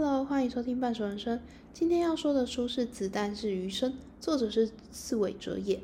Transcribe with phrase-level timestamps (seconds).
[0.00, 1.40] Hello，欢迎收听半熟人生。
[1.72, 3.90] 今天要说的书是《子弹是余生》，
[4.20, 5.80] 作者是刺猬哲也。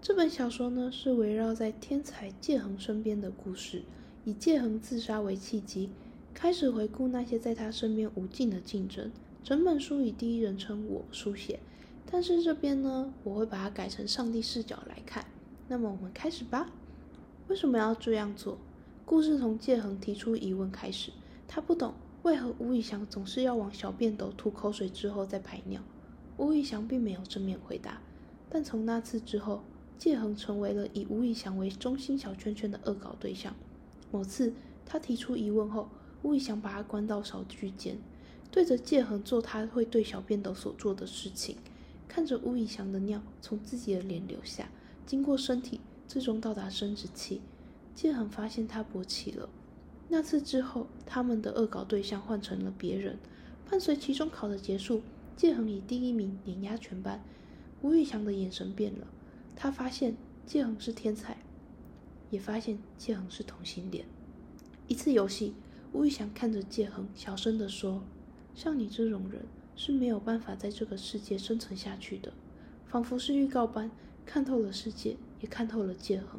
[0.00, 3.82] 这本小说呢是围绕在天才介恒身边的故事，
[4.24, 5.90] 以介恒自杀为契机，
[6.32, 9.12] 开始回顾那些在他身边无尽的竞争。
[9.44, 11.60] 整本书以第一人称我书写，
[12.10, 15.26] 但是这边呢，我会把它改成上帝视角来看。
[15.68, 16.70] 那么我们开始吧。
[17.48, 18.56] 为什么要这样做？
[19.04, 21.12] 故事从介恒提出疑问开始，
[21.46, 21.92] 他不懂。
[22.22, 25.82] 为何吴以翔总是要往小便斗吐口水之后再排尿？
[26.36, 28.00] 吴以翔并没有正面回答。
[28.48, 29.62] 但从那次之后，
[29.98, 33.54] 介恒成为了以吴以翔为中心小圈圈的恶搞对象。
[34.12, 34.52] 某次
[34.86, 35.88] 他提出疑问后，
[36.22, 37.98] 吴以翔把他关到小居间，
[38.50, 41.56] 对着介恒做他会对小便斗所做的事情，
[42.06, 44.68] 看着吴以翔的尿从自己的脸流下，
[45.04, 47.40] 经过身体，最终到达生殖器。
[47.94, 49.48] 介恒发现他勃起了。
[50.12, 53.18] 那次之后，他们的恶搞对象换成了别人。
[53.70, 55.00] 伴随期中考的结束，
[55.38, 57.24] 介恒以第一名碾压全班。
[57.80, 59.06] 吴宇翔的眼神变了，
[59.56, 60.14] 他发现
[60.44, 61.38] 介恒是天才，
[62.28, 64.04] 也发现介恒是同性恋。
[64.86, 65.54] 一次游戏，
[65.94, 68.02] 吴宇翔看着介恒，小声地说
[68.54, 72.34] ：“像你这种人是没有办法在这个世界生存下去的。”
[72.84, 73.90] 仿佛是预告般，
[74.26, 76.38] 看透了世界，也看透了介恒。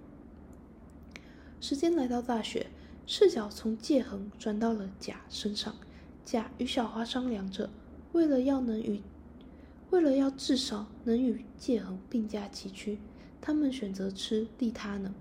[1.59, 2.67] 时间来到大学。
[3.05, 5.75] 视角从界恒转到了甲身上，
[6.23, 7.69] 甲与小花商量着，
[8.13, 9.01] 为了要能与，
[9.89, 12.99] 为了要至少能与界恒并驾齐驱，
[13.41, 15.13] 他们选择吃利他能，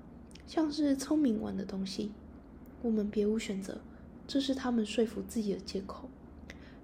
[0.47, 2.13] 像是聪明玩的东西。
[2.83, 3.81] 我们别无选择，
[4.29, 6.09] 这是他们说服自己的借口。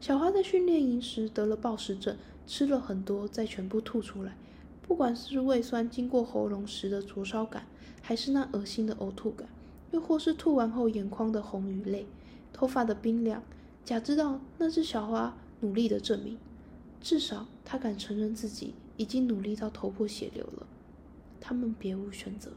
[0.01, 4.37] 小花在训练营时得了暴食症，吃了很多再全部吐出来，
[4.83, 7.67] 不管是胃酸经过喉咙时的灼烧感，
[8.03, 9.49] 还是那恶心的呕吐感。
[9.91, 12.07] 又或是吐完后眼眶的红与泪，
[12.53, 13.43] 头发的冰凉，
[13.85, 16.37] 甲知道那是小花努力的证明，
[17.01, 20.67] 至少他敢承认自己已经努力到头破血流了。
[21.41, 22.51] 他们别无选择，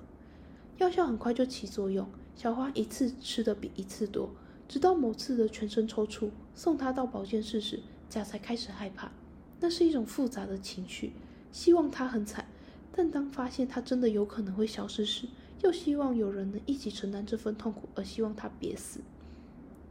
[0.77, 4.29] 药效很快就起作用，小花一次吃的比一次多，
[4.67, 7.79] 直到某次的全身抽搐，送他到保健室时，
[8.09, 9.11] 甲才开始害怕。
[9.59, 11.13] 那是一种复杂的情绪，
[11.51, 12.47] 希望他很惨，
[12.91, 15.27] 但当发现他真的有可能会消失时。
[15.63, 18.99] 又希望有人能一起承担这份痛苦，而希望他别死。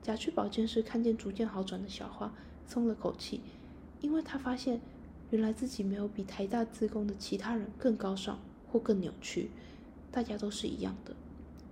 [0.03, 2.32] 甲去保健室看见逐渐好转的小花，
[2.66, 3.41] 松了口气，
[4.00, 4.80] 因为他发现
[5.30, 8.38] 原来自己没有比台大自工的其他人更高尚
[8.70, 9.50] 或更扭曲，
[10.10, 11.14] 大家都是一样的，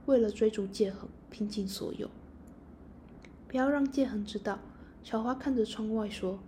[0.07, 2.09] 为了追逐界恒，拼尽所有。
[3.49, 4.59] 不要让界恒知道。
[5.05, 6.39] 小花看着窗外说：“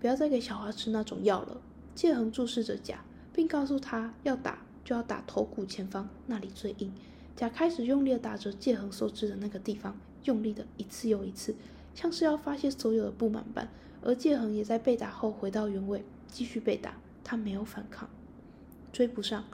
[0.00, 1.60] 不要再给小花吃那种药了。”
[1.94, 4.58] 界恒注视着甲，并告诉他要打。
[4.84, 6.92] 就要打头骨前方，那里最硬。
[7.34, 11.54] 甲开始用力的打着介恒所指的那个地方，用力的一次又一次，
[11.94, 13.68] 像是要发泄所有的不满般。
[14.02, 16.96] 而介恒也在被打后回到原位，继续被打。
[17.24, 18.10] 他没有反抗，
[18.92, 19.44] 追不上。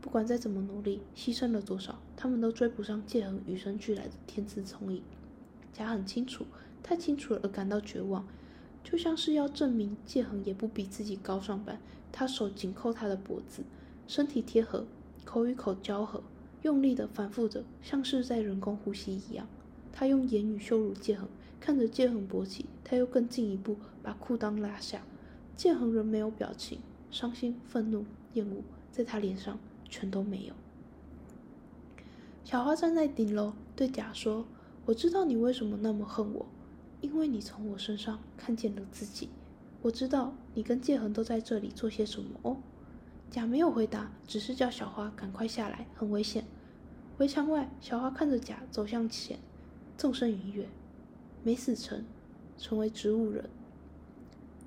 [0.00, 5.02] 不管再怎么努力，牺牲了多少，他们都追不上介恒与生俱来的天资聪颖。
[5.72, 6.46] 甲很清楚，
[6.84, 8.26] 太清楚了而感到绝望，
[8.84, 11.80] 就像是要证明介恒也不比自己高尚般。
[12.12, 13.64] 他手紧扣他的脖子。
[14.06, 14.86] 身体贴合，
[15.24, 16.22] 口与口交合，
[16.62, 19.46] 用力的反复着，像是在人工呼吸一样。
[19.92, 21.28] 他用言语羞辱剑恒，
[21.58, 25.02] 看着剑恒勃起，他又更进一步把裤裆拉下。
[25.56, 26.80] 剑恒仍没有表情，
[27.10, 28.62] 伤心、愤怒、厌恶，
[28.92, 29.58] 在他脸上
[29.88, 30.54] 全都没有。
[32.44, 34.46] 小花站在顶楼，对甲说
[34.86, 36.46] ：“我知道你为什么那么恨我，
[37.00, 39.30] 因为你从我身上看见了自己。
[39.82, 42.58] 我知道你跟剑恒都在这里做些什么哦。”
[43.30, 46.44] 甲没有回答，只是叫小花赶快下来，很危险。
[47.18, 49.38] 围墙外，小花看着甲走向前，
[49.98, 50.68] 纵身一跃，
[51.42, 52.04] 没死成，
[52.56, 53.48] 成为植物人，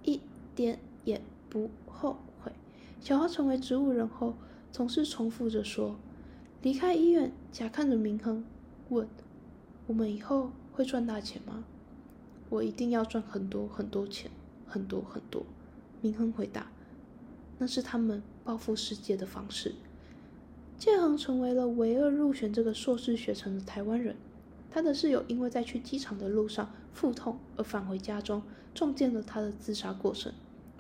[0.03, 0.19] 一
[0.55, 2.51] 点也不后悔。
[2.99, 4.33] 小花成为植物人后，
[4.71, 5.95] 总是重复着说
[6.61, 8.43] ：“离开医院。”甲看着明亨，
[8.89, 9.07] 问
[9.87, 11.63] ：“我们以后会赚大钱吗
[12.49, 14.29] ？”“我一定要赚很多很多钱，
[14.67, 15.43] 很多很多。”
[16.01, 16.71] 明亨回答。
[17.59, 19.75] 那是他们报复世界的方式。
[20.79, 24.15] 建恒成为了唯二入选这个硕士学程的台湾人。
[24.71, 28.41] 他的室友因为在去机场的路上腹痛而返回家中，
[28.73, 30.31] 撞见了他的自杀过程。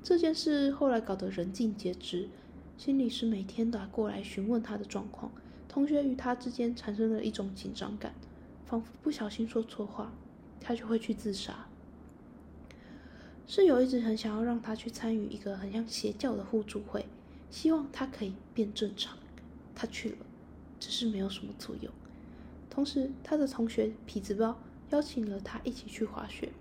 [0.01, 2.29] 这件事后来搞得人尽皆知。
[2.77, 5.31] 心理师每天打过来询问他的状况，
[5.67, 8.13] 同学与他之间产生了一种紧张感，
[8.65, 10.13] 仿佛不小心说错话，
[10.61, 11.67] 他就会去自杀。
[13.49, 17.03] 室友一直很想要让他去参与一个很像邪教的互助会，
[17.49, 19.17] 希望他可以变正常。
[19.73, 20.17] 他去了，
[20.79, 21.91] 只是没有什么作用。
[22.69, 24.55] 同时，他的同学痞子包
[24.91, 26.51] 邀请了他一起去滑雪。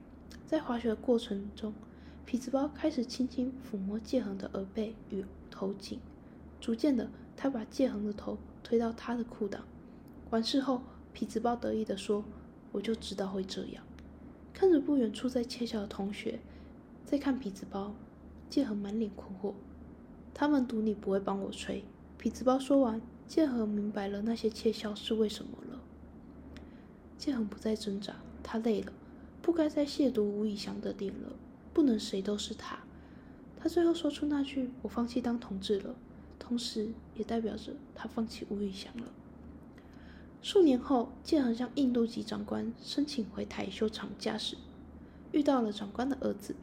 [0.47, 1.75] 在滑雪的过程中，
[2.27, 6.01] 痞子包开始轻轻抚摸介恒的耳背与头颈，
[6.59, 9.59] 逐渐的，他把介恒的头推到他的裤裆。
[10.31, 10.81] 完事后，
[11.15, 12.25] 痞子包得意地说
[12.73, 13.85] ：“我就知道会这样。”
[14.55, 16.41] 看着不远处在窃笑的同学，
[17.11, 17.95] 再看痞子包，
[18.51, 19.55] 介恒满脸困惑。
[20.35, 21.83] 他们赌你不会帮我吹。
[22.21, 25.81] 痞子包说完，介恒明白了那些窃笑是为什么了。
[27.17, 28.93] 介恒不再挣扎，他累了，
[29.41, 31.33] 不该再亵渎吴以翔的脸了，
[31.73, 32.79] 不能谁都是他。
[33.57, 35.95] 他最后说出那句“我放弃当同志了”，
[36.39, 39.05] 同时也代表着他放弃吴以翔了。
[40.43, 44.59] 数年后，介恒向印度籍长官申请回台修长假时，
[45.33, 46.55] 遇到了长官的儿子。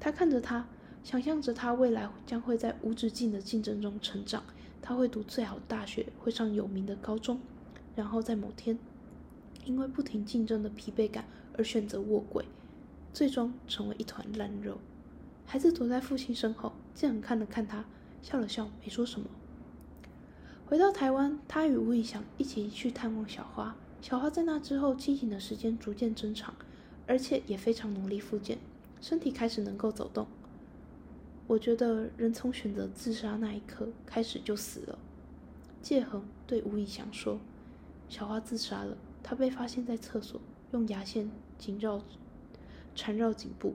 [0.00, 0.66] 他看着他，
[1.02, 4.42] 想象着他未来将会在无止境的竞争中成长。
[4.80, 7.40] 他会读最好的大学，会上有名的高中，
[7.94, 8.78] 然后在某天。
[9.64, 12.46] 因为不停竞争的疲惫感而选择卧轨，
[13.12, 14.78] 最终成为一团烂肉。
[15.44, 17.84] 孩子躲在父亲身后，建恒看了看他，
[18.22, 19.26] 笑了笑，没说什么。
[20.64, 23.76] 回到台湾，他与吴以翔一起去探望小花。
[24.00, 26.54] 小花在那之后清醒的时间逐渐增长，
[27.06, 28.58] 而且也非常努力复健，
[29.00, 30.26] 身体开始能够走动。
[31.46, 34.98] 我觉得人从选择自杀那一刻开始就死了。
[35.80, 37.38] 介恒对吴以翔说
[38.08, 40.40] ：“小花自杀了。”她被发现在厕所，
[40.72, 42.02] 用牙线紧绕
[42.94, 43.74] 缠绕颈部。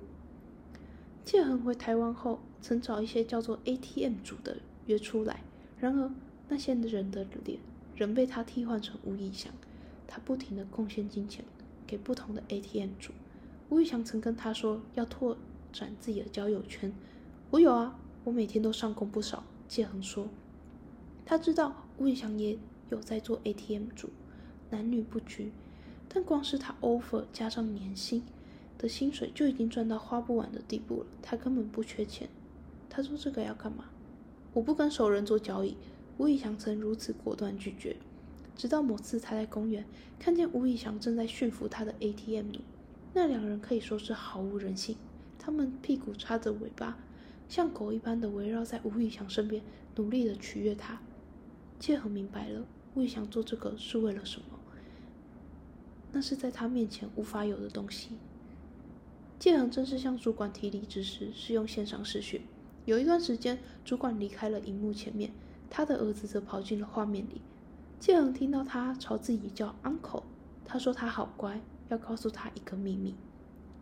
[1.24, 5.42] 介恒回台湾后，曾找一些叫做 ATM 组的约出来，
[5.80, 6.12] 然而
[6.50, 7.60] 那些人的脸
[7.96, 9.52] 仍被他替换成吴以翔。
[10.06, 11.44] 他不停的贡献金钱
[11.88, 13.14] 给不同的 ATM 组。
[13.74, 15.36] 吴以翔曾跟他说要拓
[15.72, 16.94] 展自己的交友圈。
[17.50, 19.44] 我有啊，我每天都上工不少。
[19.68, 20.28] 谢恒说，
[21.25, 22.56] 他知道吴以翔也
[22.92, 24.12] 有在做 ATM 主。
[24.70, 25.52] 男女不拘，
[26.08, 28.22] 但光是他 offer 加上年薪
[28.78, 31.08] 的薪水就已经赚到花不完的地步了。
[31.24, 32.30] 他根本不缺钱。
[32.92, 33.86] 他说这个要干嘛？
[34.54, 35.76] 我不跟熟人做交易。
[36.19, 37.96] 吴以翔曾如此果断拒绝。
[38.56, 39.84] 直到某次他在公园
[40.19, 42.60] 看见吴以翔正在驯服他的 ATM 奴，
[43.13, 44.98] 那两人可以说是毫无人性。
[45.38, 46.98] 他们屁股插着尾巴，
[47.48, 49.62] 像狗一般的围绕在吴宇翔身边，
[49.95, 51.00] 努力的取悦他。
[51.80, 52.65] 切恒明白了，
[52.95, 54.45] 吴以翔做这个是为了什么？
[56.13, 58.18] 那是在他面前无法有的东西。
[59.38, 62.42] 介恒正式向主管提离职时，是用线上视讯。
[62.86, 65.31] 有一段时间，主管离开了荧幕前面，
[65.69, 67.42] 他的儿子则跑进了画面里。
[68.00, 70.24] 介恒听到他朝自己叫 uncle，
[70.63, 71.59] 他说他好乖，
[71.94, 73.16] 要告诉他一个秘密。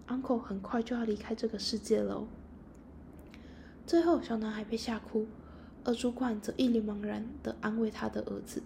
[0.07, 2.27] uncle 很快就要离开这个世界了。
[3.87, 5.25] 最后，小男孩被吓哭，
[5.85, 8.61] 而主管则一脸茫然地安慰他的儿子。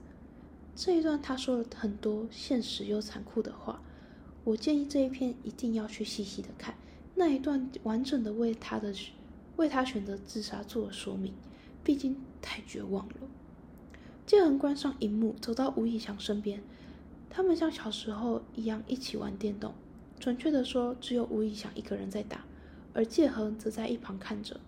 [0.76, 3.82] 这一段他说了很多现实又残酷的话，
[4.44, 6.76] 我建议这一篇一定要去细细的看
[7.14, 8.94] 那一段，完整的为他的
[9.56, 11.34] 为他选择自杀做了说明，
[11.84, 13.16] 毕竟太绝望了。
[14.26, 16.62] 建恒关上荧幕，走到吴以翔身边，
[17.30, 19.74] 他们像小时候一样一起玩电动，
[20.20, 22.46] 准确的说，只有吴以翔一个人在打，
[22.94, 24.60] 而建恒则在一旁看着。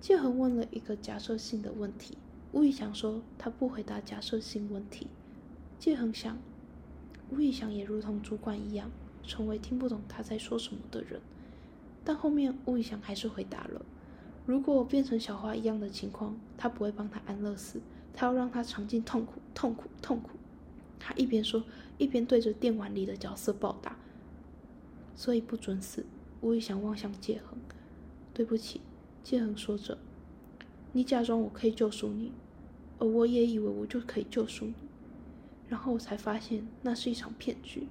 [0.00, 2.16] 建恒问了一个假设性的问题，
[2.52, 5.08] 吴以翔说他不回答假设性问题。
[5.78, 6.38] 介恒想，
[7.30, 8.90] 吴以翔也如同主管一样，
[9.24, 11.20] 成为听不懂他在说什么的人。
[12.04, 13.84] 但后面吴以翔还是回答了：
[14.46, 17.80] 如果变成小花一样的情况，他不会帮他安乐死，
[18.14, 20.30] 他要让他尝尽痛苦，痛苦，痛苦。
[21.00, 21.64] 他一边说，
[21.98, 23.98] 一边对着电玩里的角色暴打。
[25.14, 26.04] 所以不准死。
[26.42, 27.58] 吴以翔望向介恒
[28.34, 28.82] ：“对不起。”
[29.24, 29.98] 介恒说着
[30.92, 32.32] ：“你假装我可以救赎你，
[32.98, 34.74] 而我也以为我就可以救赎你。”
[35.68, 37.88] 然后我才发现那是一场骗局。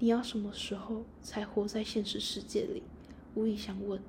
[0.00, 2.82] 你要什么时候才活在现实世界里？
[3.34, 4.00] 吴以翔问。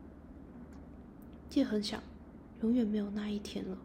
[1.50, 2.02] 介恒想，
[2.62, 3.78] 永远没有那一天了。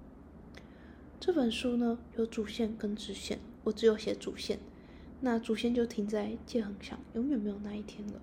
[1.19, 4.61] 这本书呢，有主线跟支线，我只有写主线。
[5.21, 8.21] 那主线就停在界恒上，永远没有那一天了。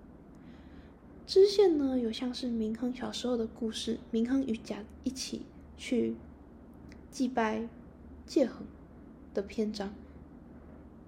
[1.26, 5.42] 支线呢，有像是明亨小时候的故事，明亨与甲一起
[5.78, 6.16] 去
[7.12, 7.68] 祭拜
[8.26, 8.66] 界恒
[9.34, 9.94] 的篇章。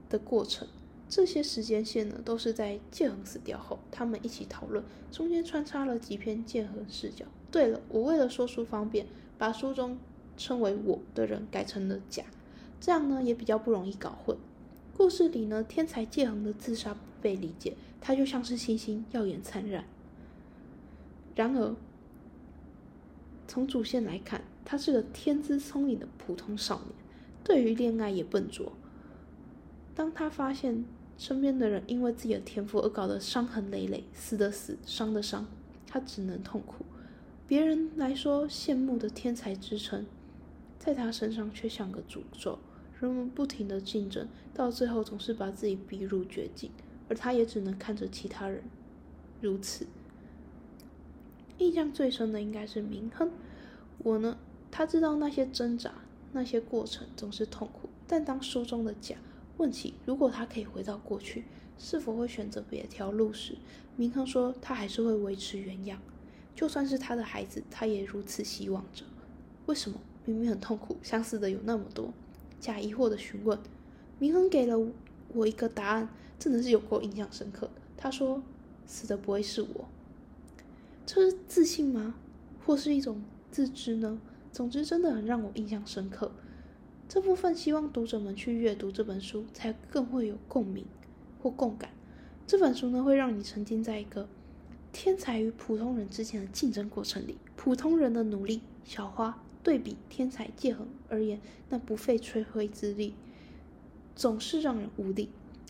[0.10, 0.68] 的过程，
[1.08, 7.26] 这些时间线呢，都是在剑恒死掉后，他们一起讨论，中间穿插了几篇剑恒视角。
[7.52, 9.06] 对了，我为了说书方便，
[9.38, 10.00] 把书中
[10.36, 12.24] 称为我的人改成了甲，
[12.80, 14.36] 这样呢也比较不容易搞混。
[15.00, 19.86] 故事里呢，天才界恒的自杀不被理解，他就像是星星，耀眼灿烂。
[21.34, 21.74] 然而，
[23.48, 26.88] 从主线来看，他是个天资聪颖的普通少年，
[27.46, 28.74] 对于恋爱也笨拙。
[29.96, 30.84] 当他发现
[31.18, 35.46] 身边的人因为自己的天赋而搞得伤痕累累，死的死，伤的伤，
[35.88, 36.84] 他只能痛苦。
[37.48, 40.06] 别人来说羡慕的天才之称，
[40.78, 42.60] 在他身上却像个诅咒。
[43.00, 46.72] 人们不停的竞争，到最后总是把自己逼入绝境，
[47.08, 48.64] 而他也只能看着其他人
[49.42, 49.88] 如此。
[51.58, 53.32] 印象最深的应该是明亨，
[54.00, 54.38] 我呢，
[54.70, 55.94] 他知道那些挣扎，
[56.34, 57.90] 那些过程总是痛苦。
[58.08, 59.16] 但当书中的甲
[59.58, 61.46] 问起如果他可以回到过去，
[61.78, 63.56] 是否会选择别条路时，
[63.96, 66.02] 明亨说他还是会维持原样，
[66.56, 69.06] 就算是他的孩子，他也如此希望着。
[69.68, 72.12] 为什么明明很痛苦，相似的有那么多？
[72.60, 73.58] 假疑惑的询问，
[74.20, 74.80] 明恒给了
[75.34, 77.70] 我一个答案，真的是有够印象深刻。
[77.98, 78.42] 他说
[78.86, 79.86] ：“死的不会是我。”
[81.06, 82.16] 这是自信吗？
[82.66, 84.20] 或是一种自知呢？
[84.52, 86.32] 总之，真的很让我印象深刻。
[87.08, 90.86] 这部分希望读者们去阅读这本书，才更会有共鸣
[91.42, 91.90] 或共感。
[92.46, 94.28] 这本书呢，会让你沉浸在一个
[94.92, 99.42] 天才与普通人之间的竞争过程里，普通人的努力，小花。
[99.64, 101.40] 对比天才界衡而言，
[101.70, 103.14] 那不费吹灰之力，
[104.16, 105.30] 总是让人无力。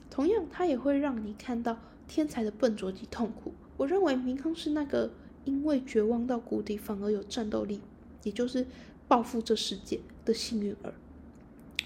[0.09, 1.77] 同样，它也会让你看到
[2.07, 3.53] 天才的笨拙及痛苦。
[3.77, 5.11] 我认为明康是那个
[5.45, 7.81] 因为绝望到谷底反而有战斗力，
[8.23, 8.65] 也就是
[9.07, 10.93] 报复这世界的幸运儿。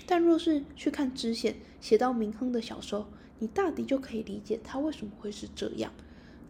[0.06, 3.08] 但若是去看支线写到明亨的小说，
[3.40, 5.92] 你大抵就可以理解他为什么会是这样。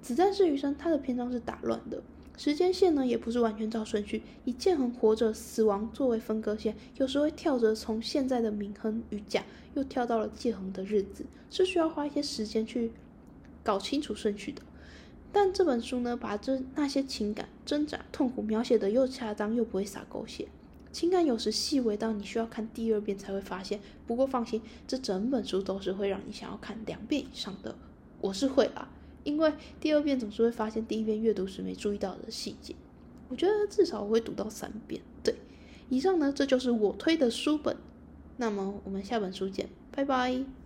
[0.02, 2.02] 子弹是余生，他的篇章是打乱的。
[2.36, 9.44] 时间线呢，也不是完全照顺序，以剑恒活着、死亡作为分割线，有时会跳着从现在的明亨与甲，
[9.76, 12.92] 又跳到了剑恒的日子，是需要花一些时间去
[13.64, 14.62] 搞清楚顺序的。
[15.32, 20.48] 但这本书呢，把这那些情感挣扎、痛苦描写的又恰当又不会洒狗血，
[20.92, 23.80] 情感有时细微到你需要看第二遍才会发现。
[24.06, 27.76] 不过放心，这整本书都是会让你想要看两遍以上的，
[28.22, 28.90] 我是会啊。
[29.24, 32.76] 因为第二遍总是会发现第一遍阅读时没注意到的细节，
[33.30, 35.02] 我觉得至少我会读到三遍。
[35.24, 35.36] 对，
[35.90, 37.76] 以上呢，这就是我推的书本。
[38.38, 40.63] 那么我们下本书见，拜拜。